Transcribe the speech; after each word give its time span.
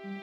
Greetings. 0.00 0.14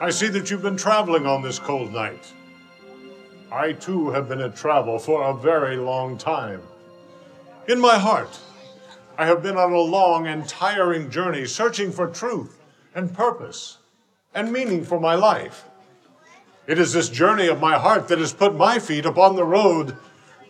I 0.00 0.10
see 0.10 0.28
that 0.28 0.48
you've 0.48 0.62
been 0.62 0.76
traveling 0.76 1.26
on 1.26 1.42
this 1.42 1.58
cold 1.58 1.92
night. 1.92 2.32
I 3.50 3.72
too 3.72 4.10
have 4.10 4.28
been 4.28 4.40
at 4.40 4.54
travel 4.54 5.00
for 5.00 5.24
a 5.24 5.34
very 5.34 5.76
long 5.76 6.16
time. 6.16 6.62
In 7.66 7.80
my 7.80 7.98
heart, 7.98 8.38
I 9.18 9.26
have 9.26 9.42
been 9.42 9.56
on 9.56 9.72
a 9.72 9.80
long 9.80 10.28
and 10.28 10.48
tiring 10.48 11.10
journey 11.10 11.46
searching 11.46 11.90
for 11.90 12.06
truth 12.06 12.60
and 12.94 13.12
purpose 13.14 13.78
and 14.34 14.52
meaning 14.52 14.84
for 14.84 15.00
my 15.00 15.14
life. 15.14 15.64
It 16.66 16.78
is 16.78 16.92
this 16.92 17.08
journey 17.08 17.48
of 17.48 17.60
my 17.60 17.78
heart 17.78 18.08
that 18.08 18.18
has 18.18 18.32
put 18.32 18.54
my 18.54 18.78
feet 18.78 19.04
upon 19.04 19.36
the 19.36 19.44
road 19.44 19.96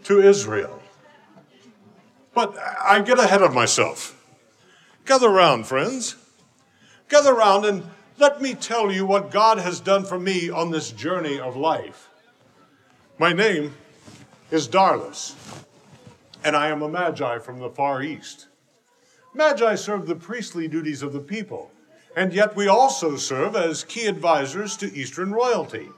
to 0.05 0.21
Israel. 0.21 0.81
But 2.35 2.57
I 2.59 3.01
get 3.01 3.19
ahead 3.19 3.43
of 3.43 3.55
myself. 3.55 4.21
Gather 5.05 5.29
round, 5.29 5.67
friends. 5.67 6.17
Gather 7.09 7.35
round 7.35 7.65
and 7.65 7.85
let 8.17 8.41
me 8.41 8.55
tell 8.55 8.93
you 8.93 9.05
what 9.05 9.31
God 9.31 9.59
has 9.59 9.81
done 9.81 10.05
for 10.05 10.19
me 10.19 10.49
on 10.49 10.71
this 10.71 10.93
journey 10.93 11.41
of 11.41 11.57
life. 11.57 12.11
My 13.19 13.33
name 13.33 13.75
is 14.51 14.69
Darlus, 14.69 15.35
and 16.45 16.57
I 16.57 16.69
am 16.69 16.83
a 16.83 16.89
Magi 16.89 17.39
from 17.39 17.59
the 17.59 17.71
Far 17.71 18.03
East. 18.03 18.47
Magi 19.35 19.75
serve 19.75 20.07
the 20.07 20.15
priestly 20.15 20.69
duties 20.69 21.03
of 21.03 21.13
the 21.13 21.21
people, 21.21 21.73
and 22.17 22.33
yet 22.33 22.55
we 22.55 22.69
also 22.69 23.17
serve 23.17 23.57
as 23.57 23.85
key 23.85 24.07
advisors 24.07 24.77
to 24.77 24.95
Eastern 24.95 25.33
royalty. 25.33 25.89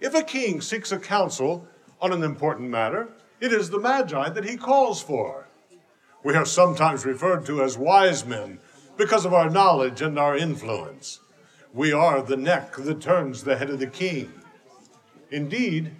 If 0.00 0.14
a 0.14 0.22
king 0.22 0.60
seeks 0.60 0.92
a 0.92 0.98
counsel 0.98 1.66
on 2.00 2.12
an 2.12 2.22
important 2.22 2.70
matter, 2.70 3.08
it 3.40 3.52
is 3.52 3.70
the 3.70 3.80
Magi 3.80 4.28
that 4.28 4.44
he 4.44 4.56
calls 4.56 5.02
for. 5.02 5.48
We 6.22 6.34
are 6.34 6.46
sometimes 6.46 7.04
referred 7.04 7.44
to 7.46 7.62
as 7.62 7.76
wise 7.76 8.24
men 8.24 8.58
because 8.96 9.24
of 9.24 9.34
our 9.34 9.50
knowledge 9.50 10.00
and 10.00 10.18
our 10.18 10.36
influence. 10.36 11.20
We 11.72 11.92
are 11.92 12.22
the 12.22 12.36
neck 12.36 12.76
that 12.76 13.00
turns 13.00 13.42
the 13.42 13.56
head 13.56 13.70
of 13.70 13.80
the 13.80 13.86
king. 13.86 14.32
Indeed, 15.30 15.90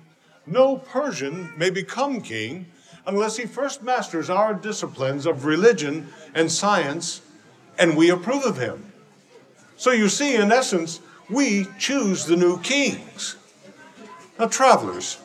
no 0.46 0.76
Persian 0.76 1.52
may 1.56 1.70
become 1.70 2.20
king 2.20 2.66
unless 3.06 3.36
he 3.36 3.46
first 3.46 3.82
masters 3.82 4.30
our 4.30 4.54
disciplines 4.54 5.26
of 5.26 5.44
religion 5.44 6.08
and 6.34 6.50
science, 6.50 7.20
and 7.78 7.96
we 7.96 8.08
approve 8.08 8.44
of 8.44 8.56
him. 8.56 8.92
So 9.76 9.90
you 9.90 10.08
see, 10.08 10.36
in 10.36 10.52
essence, 10.52 11.00
we 11.28 11.66
choose 11.78 12.26
the 12.26 12.36
new 12.36 12.60
kings. 12.60 13.36
Now, 14.38 14.46
travelers, 14.46 15.18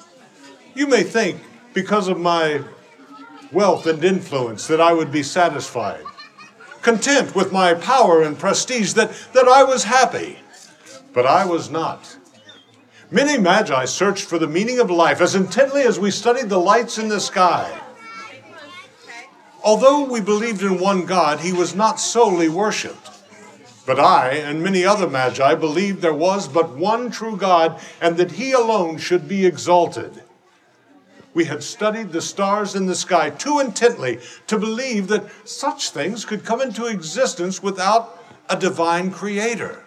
you 0.75 0.88
may 0.88 1.03
think 1.03 1.41
because 1.73 2.08
of 2.08 2.19
my 2.19 2.61
wealth 3.52 3.86
and 3.86 4.03
influence 4.03 4.67
that 4.67 4.80
I 4.80 4.94
would 4.94 5.11
be 5.11 5.23
satisfied 5.23 6.03
content 6.81 7.36
with 7.36 7.52
my 7.52 7.73
power 7.73 8.22
and 8.22 8.38
prestige, 8.38 8.94
that, 8.94 9.11
that 9.33 9.47
I 9.47 9.64
was 9.64 9.83
happy. 9.83 10.39
But 11.13 11.25
I 11.25 11.45
was 11.45 11.69
not. 11.69 12.17
Many 13.11 13.39
magi 13.39 13.86
searched 13.86 14.25
for 14.25 14.38
the 14.38 14.47
meaning 14.47 14.80
of 14.80 14.91
life 14.91 15.19
as 15.19 15.36
intently 15.36 15.81
as 15.81 16.00
we 16.00 16.11
studied 16.11 16.50
the 16.50 16.59
lights 16.59 16.97
in 16.97 17.09
the 17.09 17.19
sky. 17.19 17.80
Although 19.63 20.06
we 20.06 20.22
believed 20.22 20.61
in 20.61 20.80
one 20.80 21.06
God, 21.06 21.39
he 21.39 21.52
was 21.52 21.75
not 21.75 22.00
solely 22.00 22.47
worshiped. 22.47 23.09
But 23.90 24.00
I 24.00 24.34
and 24.34 24.62
many 24.62 24.86
other 24.86 25.09
magi 25.09 25.56
believed 25.56 26.04
there 26.04 26.14
was 26.14 26.48
but 26.48 26.78
one 26.78 27.09
true 27.09 27.36
God 27.36 27.82
and 28.00 28.18
that 28.18 28.34
he 28.34 28.52
alone 28.52 29.00
should 29.00 29.28
be 29.28 29.48
exalted 29.48 30.22
we 31.34 31.46
had 31.46 31.63
studied 31.63 32.12
the 32.12 32.22
stars 32.22 32.75
in 32.75 32.86
the 32.86 32.96
sky 32.96 33.30
too 33.30 33.59
intently 33.59 34.19
to 34.47 34.58
believe 34.58 35.08
that 35.08 35.25
such 35.47 35.91
things 35.91 36.25
could 36.25 36.44
come 36.44 36.62
into 36.62 36.86
existence 36.86 37.63
without 37.63 38.22
a 38.50 38.56
divine 38.58 39.12
creator. 39.12 39.84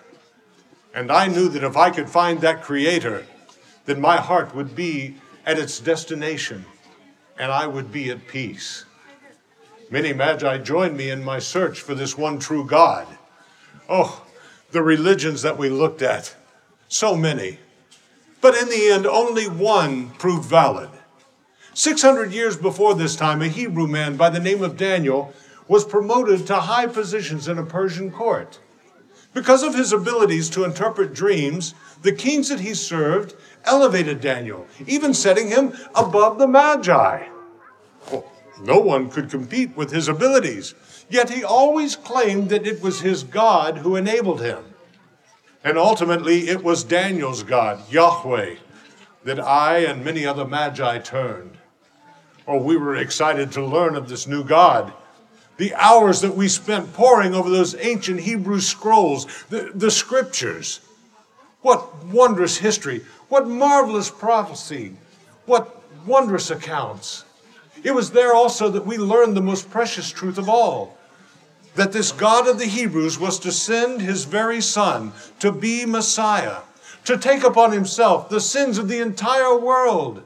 And 0.95 1.13
I 1.13 1.27
knew 1.27 1.49
that 1.51 1.63
if 1.63 1.77
I 1.77 1.91
could 1.91 2.09
find 2.09 2.41
that 2.41 2.63
creator, 2.63 3.27
then 3.85 4.01
my 4.01 4.17
heart 4.17 4.55
would 4.55 4.75
be 4.75 5.17
at 5.45 5.59
its 5.59 5.79
destination 5.81 6.65
and 7.39 7.53
I 7.53 7.67
would 7.67 7.93
be 7.93 8.11
at 8.11 8.29
peace. 8.29 8.85
Many 9.91 10.13
magi 10.13 10.59
joined 10.59 10.97
me 10.97 11.11
in 11.11 11.23
my 11.25 11.39
search 11.39 11.81
for 11.81 11.95
this 11.95 12.17
one 12.17 12.39
true 12.39 12.65
God. 12.65 13.07
Oh, 13.89 14.25
the 14.71 14.83
religions 14.83 15.43
that 15.43 15.59
we 15.59 15.69
looked 15.69 16.03
at, 16.03 16.35
so 16.89 17.17
many. 17.17 17.59
But 18.41 18.57
in 18.57 18.69
the 18.69 18.91
end, 18.91 19.07
only 19.07 19.49
one 19.49 20.11
proved 20.11 20.49
valid 20.49 20.91
600 21.75 22.33
years 22.33 22.57
before 22.57 22.95
this 22.95 23.17
time, 23.17 23.41
a 23.41 23.49
Hebrew 23.49 23.87
man 23.87 24.17
by 24.17 24.29
the 24.29 24.41
name 24.41 24.63
of 24.63 24.77
Daniel 24.77 25.33
was 25.69 25.85
promoted 25.85 26.47
to 26.47 26.57
high 26.57 26.87
positions 26.87 27.49
in 27.49 27.57
a 27.57 27.65
Persian 27.65 28.11
court. 28.11 28.59
Because 29.33 29.63
of 29.63 29.75
his 29.75 29.93
abilities 29.93 30.51
to 30.51 30.65
interpret 30.65 31.15
dreams, 31.15 31.75
the 32.03 32.13
kings 32.13 32.51
that 32.51 32.61
he 32.61 32.75
served 32.75 33.35
elevated 33.65 34.21
Daniel, 34.21 34.67
even 34.87 35.15
setting 35.15 35.49
him 35.49 35.73
above 35.95 36.39
the 36.39 36.47
Magi. 36.47 37.27
No 38.61 38.79
one 38.79 39.11
could 39.11 39.31
compete 39.31 39.77
with 39.77 39.91
his 39.91 40.09
abilities, 40.09 40.75
yet 41.09 41.31
he 41.31 41.43
always 41.43 41.97
claimed 41.97 42.51
that 42.51 42.67
it 42.67 42.83
was 42.83 43.01
his 43.01 43.23
God 43.23 43.79
who 43.79 43.97
enabled 43.97 44.41
him. 44.41 44.65
And 45.65 45.79
ultimately, 45.79 46.49
it 46.49 46.63
was 46.63 46.85
Daniel's 46.85 47.43
God, 47.43 47.91
Yahweh, 47.91 48.57
that 49.25 49.41
I 49.41 49.79
and 49.79 50.05
many 50.05 50.27
other 50.27 50.45
Magi 50.45 50.99
turned. 50.99 51.57
Oh, 52.47 52.59
we 52.59 52.77
were 52.77 52.97
excited 52.97 53.53
to 53.53 53.65
learn 53.65 53.95
of 53.95 54.09
this 54.09 54.27
new 54.27 54.43
God. 54.43 54.93
The 55.59 55.75
hours 55.75 56.21
that 56.23 56.35
we 56.35 56.49
spent 56.49 56.93
poring 56.93 57.35
over 57.35 57.49
those 57.49 57.77
ancient 57.77 58.21
Hebrew 58.21 58.61
scrolls, 58.61 59.27
the, 59.49 59.71
the 59.75 59.91
scriptures. 59.91 60.81
What 61.61 62.05
wondrous 62.07 62.59
history, 62.59 63.05
what 63.29 63.47
marvelous 63.47 64.11
prophecy, 64.11 64.97
what 65.47 65.81
wondrous 66.05 66.51
accounts. 66.51 67.25
It 67.83 67.95
was 67.95 68.11
there 68.11 68.35
also 68.35 68.69
that 68.69 68.87
we 68.87 68.97
learned 68.97 69.37
the 69.37 69.43
most 69.43 69.71
precious 69.71 70.11
truth 70.11 70.39
of 70.39 70.49
all 70.49 70.99
that 71.75 71.93
this 71.93 72.13
God 72.13 72.47
of 72.47 72.59
the 72.59 72.67
Hebrews 72.67 73.19
was 73.19 73.39
to 73.41 73.53
send 73.53 74.03
his 74.03 74.25
very 74.25 74.61
Son 74.61 75.13
to 75.41 75.51
be 75.51 75.87
Messiah, 75.87 76.59
to 77.05 77.17
take 77.17 77.45
upon 77.45 77.73
himself 77.73 78.29
the 78.29 78.41
sins 78.41 78.79
of 78.79 78.89
the 78.89 79.01
entire 79.01 79.57
world. 79.57 80.23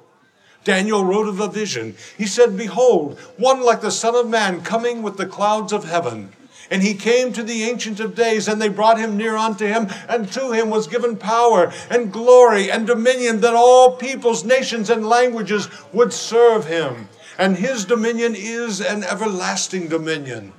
Daniel 0.65 1.05
wrote 1.05 1.29
of 1.29 1.39
a 1.39 1.47
vision. 1.47 1.95
He 2.19 2.27
said, 2.27 2.57
Behold, 2.57 3.19
one 3.37 3.65
like 3.65 3.81
the 3.81 3.93
Son 3.93 4.17
of 4.17 4.29
Man 4.29 4.63
coming 4.63 5.03
with 5.03 5.17
the 5.17 5.27
clouds 5.27 5.73
of 5.73 5.85
heaven. 5.85 6.33
And 6.69 6.83
he 6.83 6.95
came 6.95 7.33
to 7.33 7.45
the 7.45 7.63
Ancient 7.63 8.01
of 8.01 8.17
Days, 8.17 8.49
and 8.49 8.61
they 8.61 8.69
brought 8.69 8.99
him 8.99 9.17
near 9.17 9.37
unto 9.37 9.65
him, 9.65 9.87
and 10.09 10.31
to 10.33 10.51
him 10.51 10.69
was 10.69 10.89
given 10.89 11.17
power 11.17 11.73
and 11.89 12.13
glory 12.13 12.73
and 12.73 12.89
dominion 12.89 13.41
that 13.43 13.55
all 13.55 13.97
peoples, 13.97 14.45
nations, 14.45 14.91
and 14.91 15.09
languages 15.09 15.69
would 15.93 16.13
serve 16.13 16.67
him. 16.67 17.09
And 17.39 17.57
his 17.57 17.85
dominion 17.85 18.35
is 18.35 18.81
an 18.81 19.05
everlasting 19.05 19.89
dominion. 19.89 20.53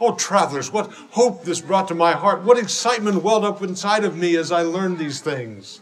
Oh, 0.00 0.14
travelers, 0.14 0.70
what 0.72 0.92
hope 1.10 1.44
this 1.44 1.60
brought 1.60 1.88
to 1.88 1.94
my 1.94 2.12
heart. 2.12 2.42
What 2.42 2.58
excitement 2.58 3.22
welled 3.22 3.44
up 3.44 3.62
inside 3.62 4.04
of 4.04 4.16
me 4.16 4.36
as 4.36 4.52
I 4.52 4.62
learned 4.62 4.98
these 4.98 5.20
things. 5.20 5.80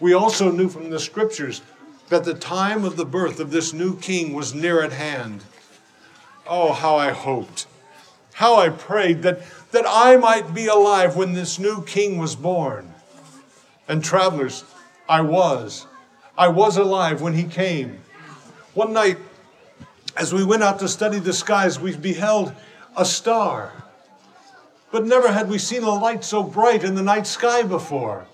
We 0.00 0.14
also 0.14 0.50
knew 0.50 0.68
from 0.68 0.90
the 0.90 1.00
scriptures 1.00 1.62
that 2.08 2.24
the 2.24 2.34
time 2.34 2.84
of 2.84 2.96
the 2.96 3.04
birth 3.04 3.40
of 3.40 3.50
this 3.50 3.72
new 3.72 3.98
king 3.98 4.32
was 4.32 4.54
near 4.54 4.82
at 4.82 4.92
hand. 4.92 5.44
Oh, 6.46 6.72
how 6.72 6.96
I 6.96 7.10
hoped, 7.10 7.66
how 8.34 8.56
I 8.56 8.70
prayed 8.70 9.22
that, 9.22 9.42
that 9.72 9.84
I 9.86 10.16
might 10.16 10.54
be 10.54 10.66
alive 10.66 11.16
when 11.16 11.34
this 11.34 11.58
new 11.58 11.82
king 11.84 12.18
was 12.18 12.36
born. 12.36 12.94
And 13.86 14.02
travelers, 14.02 14.64
I 15.08 15.20
was. 15.20 15.86
I 16.36 16.48
was 16.48 16.76
alive 16.76 17.20
when 17.20 17.34
he 17.34 17.44
came. 17.44 18.00
One 18.74 18.92
night, 18.92 19.18
as 20.16 20.32
we 20.32 20.44
went 20.44 20.62
out 20.62 20.78
to 20.80 20.88
study 20.88 21.18
the 21.18 21.32
skies, 21.32 21.80
we 21.80 21.96
beheld 21.96 22.52
a 22.96 23.04
star. 23.04 23.72
But 24.90 25.06
never 25.06 25.32
had 25.32 25.48
we 25.48 25.58
seen 25.58 25.82
a 25.82 25.90
light 25.90 26.24
so 26.24 26.42
bright 26.42 26.84
in 26.84 26.94
the 26.94 27.02
night 27.02 27.26
sky 27.26 27.62
before. 27.62 28.26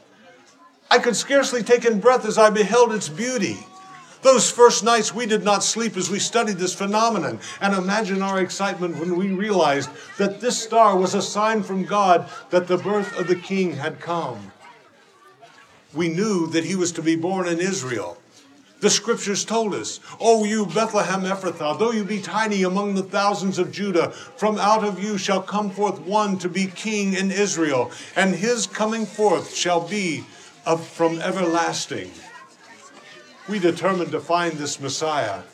I 0.91 0.99
could 0.99 1.17
scarcely 1.17 1.63
take 1.63 1.85
in 1.85 2.01
breath 2.01 2.25
as 2.25 2.39
I 2.39 2.51
beheld 2.51 2.93
its 2.93 3.09
beauty. 3.09 3.59
Those 4.23 4.51
first 4.51 4.83
nights 4.83 5.15
we 5.15 5.27
did 5.27 5.45
not 5.45 5.63
sleep 5.63 5.97
as 5.97 6.09
we 6.09 6.19
studied 6.19 6.57
this 6.57 6.75
phenomenon. 6.75 7.41
And 7.61 7.75
imagine 7.75 8.23
our 8.23 8.41
excitement 8.41 8.99
when 8.99 9.17
we 9.17 9.29
realized 9.29 9.91
that 10.17 10.41
this 10.41 10.63
star 10.63 10.97
was 10.97 11.15
a 11.15 11.21
sign 11.21 11.63
from 11.63 11.85
God 11.85 12.29
that 12.51 12.67
the 12.67 12.79
birth 12.79 13.15
of 13.19 13.27
the 13.27 13.37
king 13.37 13.77
had 13.77 14.01
come. 14.01 14.53
We 15.93 16.09
knew 16.09 16.47
that 16.49 16.65
he 16.65 16.75
was 16.75 16.93
to 16.93 17.03
be 17.03 17.17
born 17.17 17.47
in 17.47 17.61
Israel. 17.61 18.17
The 18.85 18.91
scriptures 18.91 19.47
told 19.47 19.75
us, 19.75 19.99
O 20.21 20.45
you 20.45 20.67
Bethlehem 20.67 21.23
Ephrathah, 21.23 21.79
though 21.79 21.91
you 21.91 22.05
be 22.05 22.21
tiny 22.21 22.65
among 22.65 22.95
the 22.95 23.03
thousands 23.03 23.59
of 23.59 23.73
Judah, 23.73 24.11
from 24.11 24.59
out 24.59 24.85
of 24.85 25.03
you 25.03 25.17
shall 25.17 25.41
come 25.41 25.71
forth 25.71 26.01
one 26.01 26.37
to 26.41 26.51
be 26.51 26.67
king 26.67 27.15
in 27.15 27.31
Israel, 27.31 27.91
and 28.15 28.35
his 28.35 28.67
coming 28.67 29.07
forth 29.07 29.55
shall 29.55 29.89
be 29.89 30.27
of 30.67 30.87
from 30.87 31.19
everlasting. 31.23 32.11
We 33.49 33.59
determined 33.59 34.13
to 34.13 34.21
find 34.21 34.53
this 34.59 34.79
Messiah. 34.79 35.45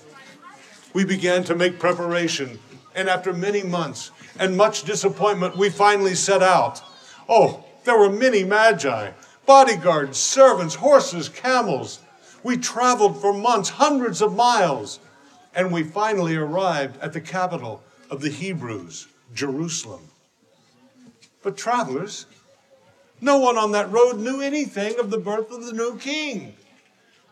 We 0.92 1.04
began 1.04 1.44
to 1.44 1.54
make 1.54 1.78
preparation, 1.78 2.58
and 2.96 3.08
after 3.08 3.32
many 3.32 3.62
months 3.62 4.10
and 4.40 4.56
much 4.56 4.82
disappointment, 4.82 5.56
we 5.56 5.70
finally 5.70 6.16
set 6.16 6.42
out. 6.42 6.82
Oh, 7.28 7.64
there 7.84 7.96
were 7.96 8.10
many 8.10 8.42
magi, 8.42 9.12
bodyguards, 9.46 10.18
servants, 10.18 10.74
horses, 10.74 11.28
camels. 11.28 12.00
We 12.42 12.56
traveled 12.56 13.20
for 13.20 13.32
months, 13.32 13.68
hundreds 13.68 14.22
of 14.22 14.34
miles, 14.34 14.98
and 15.54 15.72
we 15.72 15.82
finally 15.82 16.36
arrived 16.36 17.00
at 17.00 17.12
the 17.12 17.20
capital 17.20 17.82
of 18.10 18.20
the 18.20 18.30
Hebrews, 18.30 19.08
Jerusalem. 19.34 20.08
But 21.42 21.56
travelers, 21.56 22.26
no 23.20 23.38
one 23.38 23.58
on 23.58 23.72
that 23.72 23.90
road 23.90 24.18
knew 24.18 24.40
anything 24.40 24.98
of 24.98 25.10
the 25.10 25.18
birth 25.18 25.50
of 25.50 25.66
the 25.66 25.72
new 25.72 25.98
king. 25.98 26.54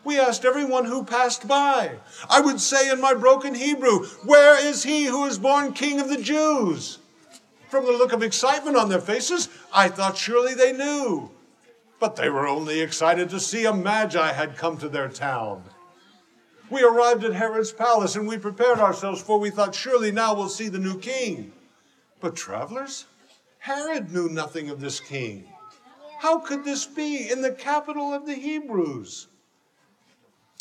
We 0.03 0.19
asked 0.19 0.45
everyone 0.45 0.85
who 0.85 1.03
passed 1.03 1.47
by. 1.47 1.91
I 2.29 2.39
would 2.39 2.61
say 2.61 2.89
in 2.89 3.01
my 3.01 3.13
broken 3.13 3.53
Hebrew, 3.55 4.05
Where 4.23 4.57
is 4.57 4.83
he 4.83 5.05
who 5.05 5.25
is 5.25 5.39
born 5.39 5.73
king 5.73 5.99
of 5.99 6.09
the 6.09 6.21
Jews? 6.21 6.99
From 7.69 7.85
the 7.85 7.91
look 7.91 8.13
of 8.13 8.23
excitement 8.23 8.77
on 8.77 8.89
their 8.89 9.01
faces, 9.01 9.49
I 9.73 9.89
thought 9.89 10.17
surely 10.17 10.53
they 10.53 10.71
knew. 10.71 11.29
But 11.99 12.15
they 12.15 12.29
were 12.29 12.47
only 12.47 12.79
excited 12.79 13.29
to 13.29 13.39
see 13.39 13.65
a 13.65 13.73
magi 13.73 14.31
had 14.31 14.57
come 14.57 14.77
to 14.77 14.89
their 14.89 15.09
town. 15.09 15.63
We 16.69 16.83
arrived 16.83 17.23
at 17.23 17.33
Herod's 17.33 17.71
palace 17.71 18.15
and 18.15 18.27
we 18.27 18.37
prepared 18.37 18.79
ourselves, 18.79 19.21
for 19.21 19.39
we 19.39 19.49
thought 19.49 19.75
surely 19.75 20.11
now 20.11 20.33
we'll 20.33 20.49
see 20.49 20.69
the 20.69 20.79
new 20.79 20.99
king. 20.99 21.51
But 22.21 22.35
travelers, 22.35 23.05
Herod 23.59 24.11
knew 24.13 24.29
nothing 24.29 24.69
of 24.69 24.79
this 24.79 24.99
king. 24.99 25.45
How 26.19 26.39
could 26.39 26.63
this 26.63 26.85
be 26.85 27.29
in 27.29 27.41
the 27.41 27.51
capital 27.51 28.13
of 28.13 28.25
the 28.25 28.35
Hebrews? 28.35 29.27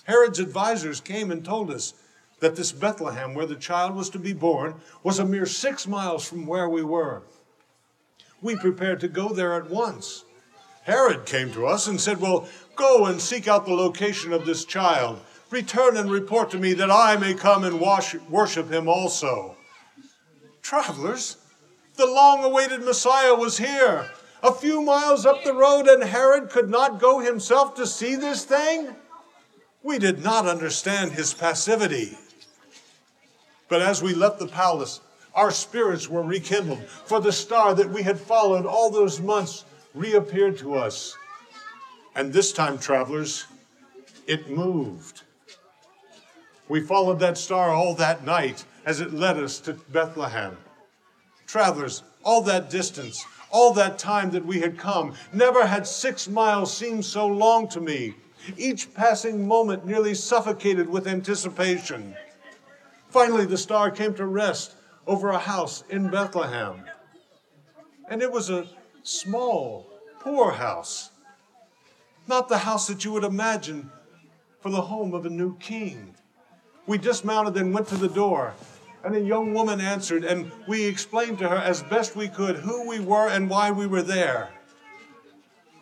Herod's 0.04 0.38
advisors 0.38 1.00
came 1.00 1.30
and 1.30 1.44
told 1.44 1.70
us 1.70 1.94
that 2.40 2.56
this 2.56 2.72
Bethlehem, 2.72 3.34
where 3.34 3.46
the 3.46 3.56
child 3.56 3.94
was 3.94 4.08
to 4.10 4.18
be 4.18 4.32
born, 4.32 4.76
was 5.02 5.18
a 5.18 5.24
mere 5.24 5.46
six 5.46 5.86
miles 5.86 6.26
from 6.26 6.46
where 6.46 6.68
we 6.68 6.82
were. 6.82 7.22
We 8.40 8.56
prepared 8.56 9.00
to 9.00 9.08
go 9.08 9.30
there 9.30 9.54
at 9.54 9.68
once. 9.68 10.24
Herod 10.88 11.26
came 11.26 11.52
to 11.52 11.66
us 11.66 11.86
and 11.86 12.00
said, 12.00 12.18
Well, 12.18 12.48
go 12.74 13.04
and 13.04 13.20
seek 13.20 13.46
out 13.46 13.66
the 13.66 13.74
location 13.74 14.32
of 14.32 14.46
this 14.46 14.64
child. 14.64 15.20
Return 15.50 15.98
and 15.98 16.10
report 16.10 16.50
to 16.52 16.58
me 16.58 16.72
that 16.72 16.90
I 16.90 17.18
may 17.18 17.34
come 17.34 17.62
and 17.62 17.78
wash, 17.78 18.14
worship 18.30 18.72
him 18.72 18.88
also. 18.88 19.54
Travelers, 20.62 21.36
the 21.96 22.06
long 22.06 22.42
awaited 22.42 22.80
Messiah 22.80 23.34
was 23.34 23.58
here, 23.58 24.08
a 24.42 24.50
few 24.50 24.80
miles 24.80 25.26
up 25.26 25.44
the 25.44 25.52
road, 25.52 25.88
and 25.88 26.02
Herod 26.02 26.48
could 26.48 26.70
not 26.70 26.98
go 26.98 27.18
himself 27.18 27.74
to 27.74 27.86
see 27.86 28.16
this 28.16 28.46
thing? 28.46 28.96
We 29.82 29.98
did 29.98 30.24
not 30.24 30.46
understand 30.46 31.12
his 31.12 31.34
passivity. 31.34 32.16
But 33.68 33.82
as 33.82 34.02
we 34.02 34.14
left 34.14 34.38
the 34.38 34.48
palace, 34.48 35.00
our 35.34 35.50
spirits 35.50 36.08
were 36.08 36.22
rekindled, 36.22 36.82
for 37.04 37.20
the 37.20 37.32
star 37.32 37.74
that 37.74 37.90
we 37.90 38.04
had 38.04 38.18
followed 38.18 38.64
all 38.64 38.90
those 38.90 39.20
months 39.20 39.64
reappeared 39.98 40.56
to 40.58 40.74
us. 40.74 41.16
And 42.14 42.32
this 42.32 42.52
time, 42.52 42.78
travelers, 42.78 43.46
it 44.26 44.48
moved. 44.48 45.22
We 46.68 46.80
followed 46.80 47.18
that 47.20 47.38
star 47.38 47.70
all 47.70 47.94
that 47.96 48.24
night 48.24 48.64
as 48.84 49.00
it 49.00 49.12
led 49.12 49.36
us 49.36 49.58
to 49.60 49.74
Bethlehem. 49.74 50.56
Travelers, 51.46 52.02
all 52.24 52.42
that 52.42 52.70
distance, 52.70 53.24
all 53.50 53.72
that 53.72 53.98
time 53.98 54.30
that 54.30 54.44
we 54.44 54.60
had 54.60 54.78
come, 54.78 55.14
never 55.32 55.66
had 55.66 55.86
six 55.86 56.28
miles 56.28 56.76
seemed 56.76 57.04
so 57.04 57.26
long 57.26 57.68
to 57.68 57.80
me. 57.80 58.14
Each 58.56 58.92
passing 58.94 59.48
moment 59.48 59.86
nearly 59.86 60.14
suffocated 60.14 60.88
with 60.88 61.06
anticipation. 61.06 62.14
Finally, 63.08 63.46
the 63.46 63.56
star 63.56 63.90
came 63.90 64.14
to 64.14 64.26
rest 64.26 64.74
over 65.06 65.30
a 65.30 65.38
house 65.38 65.82
in 65.88 66.10
Bethlehem. 66.10 66.84
And 68.10 68.22
it 68.22 68.30
was 68.30 68.50
a 68.50 68.66
small, 69.08 69.86
poor 70.20 70.52
house. 70.52 71.10
Not 72.26 72.48
the 72.48 72.58
house 72.58 72.86
that 72.88 73.04
you 73.04 73.12
would 73.12 73.24
imagine 73.24 73.90
for 74.60 74.70
the 74.70 74.82
home 74.82 75.14
of 75.14 75.24
a 75.24 75.30
new 75.30 75.56
king. 75.56 76.14
We 76.86 76.98
dismounted 76.98 77.56
and 77.56 77.72
went 77.72 77.88
to 77.88 77.96
the 77.96 78.08
door, 78.08 78.52
and 79.02 79.16
a 79.16 79.20
young 79.20 79.54
woman 79.54 79.80
answered, 79.80 80.24
and 80.24 80.52
we 80.66 80.84
explained 80.84 81.38
to 81.38 81.48
her 81.48 81.56
as 81.56 81.82
best 81.82 82.16
we 82.16 82.28
could 82.28 82.56
who 82.56 82.86
we 82.86 83.00
were 83.00 83.28
and 83.28 83.48
why 83.48 83.70
we 83.70 83.86
were 83.86 84.02
there. 84.02 84.50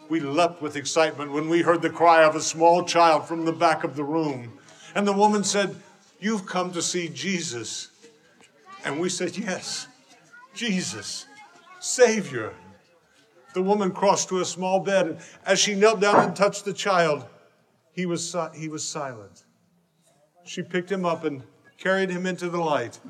We 0.08 0.20
leapt 0.20 0.62
with 0.62 0.76
excitement 0.76 1.32
when 1.32 1.48
we 1.48 1.62
heard 1.62 1.82
the 1.82 1.90
cry 1.90 2.22
of 2.22 2.36
a 2.36 2.40
small 2.40 2.84
child 2.84 3.26
from 3.26 3.44
the 3.44 3.52
back 3.52 3.82
of 3.82 3.96
the 3.96 4.04
room. 4.04 4.60
And 4.94 5.04
the 5.06 5.12
woman 5.12 5.42
said, 5.42 5.74
You've 6.20 6.46
come 6.46 6.70
to 6.72 6.80
see 6.80 7.08
Jesus. 7.08 7.88
And 8.84 9.00
we 9.00 9.08
said, 9.08 9.36
Yes, 9.36 9.88
Jesus, 10.54 11.26
Savior. 11.80 12.54
The 13.56 13.62
woman 13.62 13.90
crossed 13.90 14.28
to 14.28 14.40
a 14.40 14.44
small 14.44 14.80
bed, 14.80 15.06
and 15.06 15.18
as 15.46 15.58
she 15.58 15.74
knelt 15.74 15.98
down 15.98 16.22
and 16.22 16.36
touched 16.36 16.66
the 16.66 16.74
child, 16.74 17.24
he 17.90 18.04
was, 18.04 18.36
he 18.54 18.68
was 18.68 18.86
silent. 18.86 19.46
She 20.44 20.60
picked 20.60 20.92
him 20.92 21.06
up 21.06 21.24
and 21.24 21.42
carried 21.78 22.10
him 22.10 22.26
into 22.26 22.50
the 22.50 22.60
light 22.60 23.00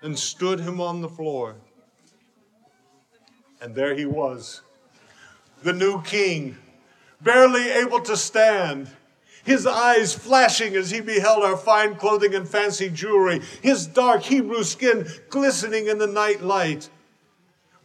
and 0.00 0.18
stood 0.18 0.60
him 0.60 0.80
on 0.80 1.02
the 1.02 1.08
floor. 1.10 1.56
And 3.60 3.74
there 3.74 3.94
he 3.94 4.06
was, 4.06 4.62
the 5.62 5.74
new 5.74 6.00
king, 6.00 6.56
barely 7.20 7.68
able 7.68 8.00
to 8.00 8.16
stand, 8.16 8.88
his 9.44 9.66
eyes 9.66 10.14
flashing 10.14 10.76
as 10.76 10.90
he 10.90 11.02
beheld 11.02 11.44
our 11.44 11.58
fine 11.58 11.96
clothing 11.96 12.34
and 12.34 12.48
fancy 12.48 12.88
jewelry, 12.88 13.42
his 13.60 13.86
dark 13.86 14.22
Hebrew 14.22 14.64
skin 14.64 15.06
glistening 15.28 15.88
in 15.88 15.98
the 15.98 16.06
night 16.06 16.40
light. 16.40 16.88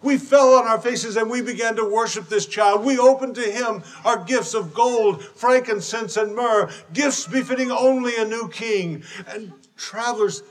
We 0.04 0.18
fell 0.18 0.56
on 0.56 0.68
our 0.68 0.80
faces 0.80 1.16
and 1.16 1.30
we 1.30 1.42
began 1.42 1.78
to 1.78 1.86
worship 1.86 2.28
this 2.28 2.46
child. 2.46 2.84
We 2.84 3.00
opened 3.00 3.36
to 3.36 3.42
him 3.42 3.84
our 4.04 4.22
gifts 4.24 4.54
of 4.54 4.74
gold, 4.74 5.24
frankincense, 5.24 6.18
and 6.18 6.36
myrrh, 6.36 6.70
gifts 6.92 7.26
befitting 7.26 7.72
only 7.72 8.18
a 8.18 8.26
new 8.26 8.50
king. 8.50 9.04
And 9.28 9.54
travelers, 9.78 10.44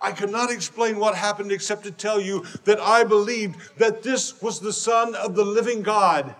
I 0.00 0.10
cannot 0.10 0.50
explain 0.50 0.98
what 0.98 1.14
happened 1.14 1.52
except 1.52 1.84
to 1.84 1.92
tell 1.92 2.20
you 2.20 2.44
that 2.64 2.80
I 2.80 3.04
believed 3.04 3.78
that 3.78 4.02
this 4.02 4.42
was 4.42 4.58
the 4.58 4.72
Son 4.72 5.14
of 5.14 5.36
the 5.36 5.44
living 5.44 5.82
God. 5.82 6.34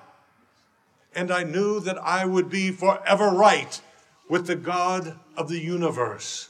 And 1.15 1.31
I 1.31 1.45
knew 1.45 1.79
that 1.81 1.99
I 1.99 2.25
would 2.25 2.51
be 2.51 2.73
forever 2.73 3.31
right 3.31 3.81
with 4.29 4.47
the 4.47 4.57
God 4.57 5.19
of 5.37 5.49
the 5.49 5.61
universe. 5.61 6.49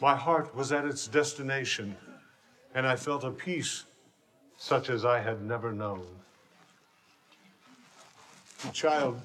My 0.00 0.14
heart 0.14 0.54
was 0.54 0.70
at 0.72 0.84
its 0.84 1.06
destination, 1.06 1.96
and 2.74 2.86
I 2.86 2.96
felt 2.96 3.24
a 3.24 3.30
peace 3.30 3.84
such 4.60 4.90
as 4.90 5.06
I 5.06 5.20
had 5.20 5.40
never 5.40 5.72
known. 5.72 6.06
The 8.62 8.70
child 8.72 9.18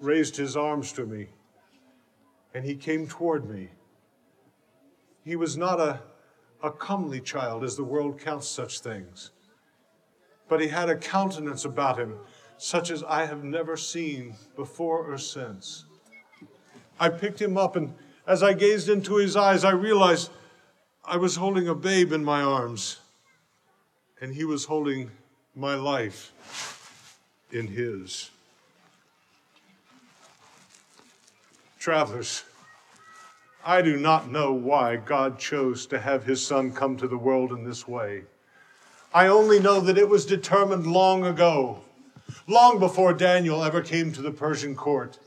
raised 0.00 0.36
his 0.36 0.56
arms 0.56 0.92
to 0.92 1.04
me, 1.04 1.26
and 2.54 2.64
he 2.64 2.76
came 2.76 3.08
toward 3.08 3.50
me. 3.50 3.70
He 5.24 5.34
was 5.34 5.56
not 5.56 5.80
a, 5.80 5.98
a 6.62 6.70
comely 6.70 7.20
child, 7.20 7.64
as 7.64 7.74
the 7.74 7.82
world 7.82 8.20
counts 8.20 8.46
such 8.46 8.78
things, 8.78 9.32
but 10.48 10.60
he 10.60 10.68
had 10.68 10.88
a 10.88 10.96
countenance 10.96 11.64
about 11.64 11.98
him 11.98 12.16
such 12.56 12.92
as 12.92 13.02
I 13.02 13.26
have 13.26 13.42
never 13.42 13.76
seen 13.76 14.36
before 14.54 15.12
or 15.12 15.18
since. 15.18 15.86
I 17.00 17.08
picked 17.08 17.42
him 17.42 17.58
up, 17.58 17.74
and 17.74 17.92
as 18.28 18.44
I 18.44 18.52
gazed 18.52 18.88
into 18.88 19.16
his 19.16 19.34
eyes, 19.34 19.64
I 19.64 19.72
realized 19.72 20.30
I 21.04 21.16
was 21.16 21.34
holding 21.34 21.66
a 21.66 21.74
babe 21.74 22.12
in 22.12 22.24
my 22.24 22.42
arms 22.42 23.00
and 24.22 24.32
he 24.32 24.44
was 24.44 24.64
holding 24.64 25.10
my 25.56 25.74
life 25.74 26.32
in 27.50 27.66
his. 27.66 28.30
Travelers, 31.80 32.44
I 33.64 33.82
do 33.82 33.96
not 33.96 34.30
know 34.30 34.52
why 34.52 34.94
God 34.94 35.40
chose 35.40 35.86
to 35.86 35.98
have 35.98 36.22
his 36.22 36.46
son 36.46 36.72
come 36.72 36.96
to 36.98 37.08
the 37.08 37.18
world 37.18 37.50
in 37.50 37.64
this 37.64 37.88
way. 37.88 38.22
I 39.12 39.26
only 39.26 39.58
know 39.58 39.80
that 39.80 39.98
it 39.98 40.08
was 40.08 40.24
determined 40.24 40.86
long 40.86 41.26
ago, 41.26 41.80
long 42.46 42.78
before 42.78 43.12
Daniel 43.12 43.64
ever 43.64 43.82
came 43.82 44.12
to 44.12 44.22
the 44.22 44.30
Persian 44.30 44.76
court, 44.76 45.18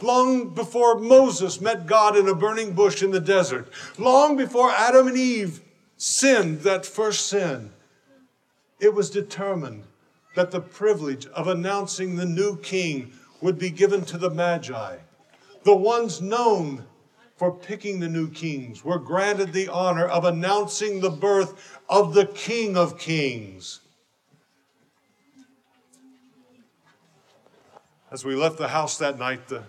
long 0.00 0.54
before 0.54 1.00
Moses 1.00 1.60
met 1.60 1.86
God 1.86 2.16
in 2.16 2.28
a 2.28 2.34
burning 2.34 2.74
bush 2.74 3.02
in 3.02 3.10
the 3.10 3.20
desert, 3.20 3.68
long 3.98 4.36
before 4.36 4.70
Adam 4.70 5.08
and 5.08 5.16
Eve 5.16 5.60
sinned 5.96 6.60
that 6.60 6.86
first 6.86 7.26
sin 7.26 7.72
it 8.78 8.94
was 8.94 9.10
determined 9.10 9.84
that 10.34 10.50
the 10.50 10.60
privilege 10.60 11.26
of 11.28 11.48
announcing 11.48 12.16
the 12.16 12.26
new 12.26 12.56
king 12.58 13.12
would 13.40 13.58
be 13.58 13.70
given 13.70 14.04
to 14.04 14.18
the 14.18 14.30
Magi, 14.30 14.96
the 15.64 15.74
ones 15.74 16.20
known 16.20 16.84
for 17.36 17.52
picking 17.52 18.00
the 18.00 18.08
new 18.08 18.30
kings, 18.30 18.84
were 18.84 18.98
granted 18.98 19.52
the 19.52 19.68
honor 19.68 20.06
of 20.06 20.24
announcing 20.24 21.00
the 21.00 21.10
birth 21.10 21.78
of 21.88 22.14
the 22.14 22.26
King 22.26 22.76
of 22.76 22.98
Kings. 22.98 23.80
As 28.10 28.24
we 28.24 28.34
left 28.34 28.56
the 28.56 28.68
house 28.68 28.96
that 28.98 29.18
night, 29.18 29.48
the 29.48 29.64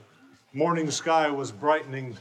morning 0.53 0.89
sky 0.91 1.29
was 1.29 1.51
brightening, 1.51 2.15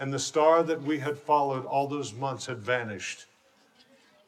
and 0.00 0.12
the 0.12 0.18
star 0.18 0.64
that 0.64 0.82
we 0.82 0.98
had 0.98 1.16
followed 1.16 1.64
all 1.64 1.86
those 1.86 2.12
months 2.12 2.46
had 2.46 2.58
vanished. 2.58 3.26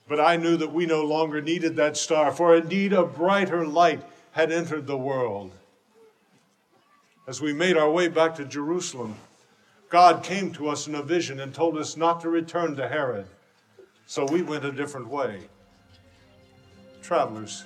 But 0.08 0.20
I 0.20 0.36
knew 0.36 0.56
that 0.56 0.72
we 0.72 0.86
no 0.86 1.04
longer 1.04 1.40
needed 1.40 1.76
that 1.76 1.96
star, 1.96 2.32
for 2.32 2.56
indeed 2.56 2.92
a 2.92 3.04
brighter 3.04 3.66
light 3.66 4.02
had 4.32 4.50
entered 4.50 4.86
the 4.86 4.98
world. 4.98 5.52
As 7.28 7.40
we 7.40 7.52
made 7.52 7.76
our 7.76 7.90
way 7.90 8.08
back 8.08 8.34
to 8.36 8.44
Jerusalem, 8.44 9.14
God 9.88 10.24
came 10.24 10.52
to 10.54 10.68
us 10.68 10.86
in 10.88 10.94
a 10.94 11.02
vision 11.02 11.38
and 11.40 11.54
told 11.54 11.76
us 11.76 11.96
not 11.96 12.20
to 12.22 12.30
return 12.30 12.74
to 12.76 12.88
Herod. 12.88 13.26
So 14.06 14.24
we 14.24 14.42
went 14.42 14.64
a 14.64 14.72
different 14.72 15.08
way. 15.08 15.42
Travelers, 17.02 17.64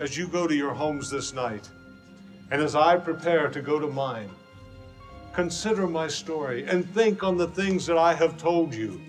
as 0.00 0.16
you 0.16 0.26
go 0.26 0.46
to 0.46 0.54
your 0.54 0.74
homes 0.74 1.10
this 1.10 1.32
night, 1.32 1.68
and 2.50 2.60
as 2.60 2.74
I 2.74 2.96
prepare 2.96 3.48
to 3.48 3.62
go 3.62 3.78
to 3.78 3.86
mine, 3.86 4.30
consider 5.32 5.86
my 5.86 6.08
story 6.08 6.64
and 6.64 6.88
think 6.92 7.22
on 7.22 7.36
the 7.36 7.48
things 7.48 7.86
that 7.86 7.98
I 7.98 8.14
have 8.14 8.36
told 8.36 8.74
you. 8.74 9.00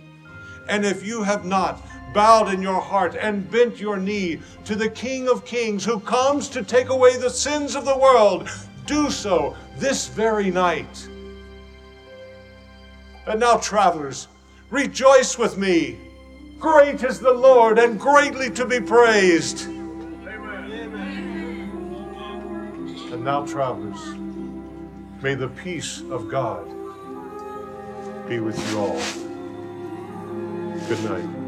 And 0.69 0.85
if 0.85 1.05
you 1.05 1.23
have 1.23 1.45
not 1.45 1.81
bowed 2.13 2.53
in 2.53 2.61
your 2.61 2.79
heart 2.79 3.15
and 3.15 3.49
bent 3.49 3.79
your 3.79 3.97
knee 3.97 4.39
to 4.65 4.75
the 4.75 4.89
King 4.89 5.27
of 5.27 5.45
Kings 5.45 5.83
who 5.83 5.99
comes 5.99 6.47
to 6.49 6.63
take 6.63 6.89
away 6.89 7.17
the 7.17 7.29
sins 7.29 7.75
of 7.75 7.85
the 7.85 7.97
world, 7.97 8.49
do 8.85 9.09
so 9.09 9.55
this 9.77 10.07
very 10.07 10.51
night. 10.51 11.07
And 13.25 13.39
now, 13.39 13.57
travelers, 13.57 14.27
rejoice 14.69 15.37
with 15.37 15.57
me. 15.57 15.97
Great 16.59 17.03
is 17.03 17.19
the 17.19 17.33
Lord 17.33 17.79
and 17.79 17.99
greatly 17.99 18.49
to 18.51 18.65
be 18.65 18.79
praised. 18.79 19.67
And 23.11 23.23
now, 23.23 23.45
travelers, 23.45 24.15
may 25.21 25.35
the 25.35 25.49
peace 25.49 26.01
of 26.09 26.27
God 26.29 26.67
be 28.27 28.39
with 28.39 28.59
you 28.71 28.79
all. 28.79 29.01
Good 30.87 31.03
night. 31.05 31.42